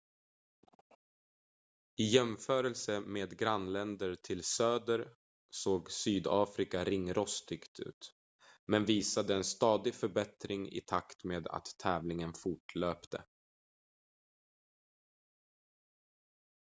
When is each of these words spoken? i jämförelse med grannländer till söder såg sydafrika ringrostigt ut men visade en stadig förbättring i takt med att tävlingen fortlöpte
i 1.95 2.03
jämförelse 2.05 2.99
med 2.99 3.37
grannländer 3.39 4.15
till 4.15 4.43
söder 4.43 5.07
såg 5.49 5.91
sydafrika 5.91 6.83
ringrostigt 6.83 7.79
ut 7.79 8.15
men 8.65 8.85
visade 8.85 9.35
en 9.35 9.43
stadig 9.43 9.93
förbättring 9.95 10.69
i 10.71 10.81
takt 10.81 11.23
med 11.23 11.47
att 11.47 11.75
tävlingen 11.79 12.33
fortlöpte 12.33 13.23